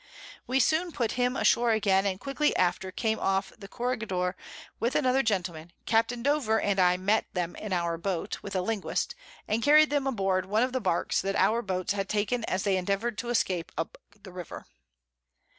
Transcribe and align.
We 0.47 0.59
soon 0.59 0.91
put 0.91 1.11
him 1.11 1.35
ashore 1.35 1.69
again, 1.73 2.07
and 2.07 2.19
quickly 2.19 2.55
after 2.55 2.91
came 2.91 3.19
off 3.19 3.53
the 3.55 3.67
Corregidore 3.67 4.33
with 4.79 4.95
another 4.95 5.21
Gentleman. 5.21 5.73
Capt. 5.85 6.23
Dover 6.23 6.59
and 6.59 6.79
I 6.79 6.97
met 6.97 7.25
them 7.33 7.55
in 7.55 7.71
our 7.71 7.99
Boat, 7.99 8.41
with 8.41 8.55
a 8.55 8.63
Linguist, 8.63 9.13
and 9.47 9.61
carried 9.61 9.91
them 9.91 10.07
aboard 10.07 10.47
one 10.47 10.63
of 10.63 10.73
the 10.73 10.81
Barks 10.81 11.21
that 11.21 11.35
our 11.35 11.61
Boats 11.61 11.93
had 11.93 12.09
taken 12.09 12.43
as 12.45 12.63
they 12.63 12.77
endeavour'd 12.77 13.15
to 13.19 13.29
escape 13.29 13.71
up 13.77 13.95
the 14.23 14.31
River. 14.31 14.65